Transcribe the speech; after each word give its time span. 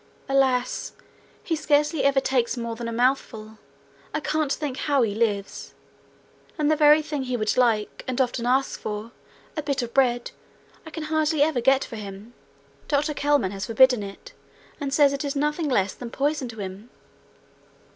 Alas! 0.27 0.93
He 1.43 1.55
scarcely 1.55 2.03
ever 2.03 2.19
takes 2.19 2.57
more 2.57 2.75
than 2.75 2.87
a 2.87 2.91
mouthful. 2.91 3.59
I 4.15 4.19
can't 4.19 4.51
think 4.51 4.77
how 4.77 5.03
he 5.03 5.13
lives! 5.13 5.75
And 6.57 6.71
the 6.71 6.75
very 6.75 7.03
thing 7.03 7.21
he 7.21 7.37
would 7.37 7.55
like, 7.55 8.03
and 8.07 8.19
often 8.19 8.47
asks 8.47 8.81
for 8.81 9.11
a 9.55 9.61
bit 9.61 9.83
of 9.83 9.93
bread 9.93 10.31
I 10.87 10.89
can 10.89 11.03
hardly 11.03 11.43
ever 11.43 11.61
get 11.61 11.83
for 11.83 11.97
him: 11.97 12.33
Dr 12.87 13.13
Kelman 13.13 13.51
has 13.51 13.67
forbidden 13.67 14.01
it, 14.01 14.33
and 14.79 14.91
says 14.91 15.13
it 15.13 15.23
is 15.23 15.35
nothing 15.35 15.69
less 15.69 15.93
than 15.93 16.09
poison 16.09 16.47
to 16.47 16.59
him.' 16.61 16.89